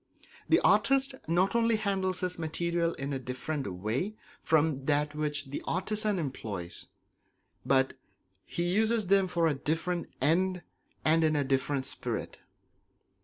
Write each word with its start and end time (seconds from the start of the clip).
The 0.49 0.59
artist 0.61 1.13
not 1.27 1.53
only 1.55 1.75
handles 1.75 2.21
his 2.21 2.39
materials 2.39 2.95
in 2.97 3.13
a 3.13 3.19
different 3.19 3.71
way 3.71 4.15
from 4.41 4.77
that 4.87 5.13
which 5.13 5.51
the 5.51 5.61
artisan 5.67 6.17
employs, 6.17 6.87
but 7.63 7.93
he 8.43 8.63
uses 8.63 9.05
them 9.05 9.27
for 9.27 9.45
a 9.45 9.53
different 9.53 10.09
end 10.19 10.63
and 11.05 11.23
in 11.23 11.35
a 11.35 11.43
different 11.43 11.85
spirit. 11.85 12.39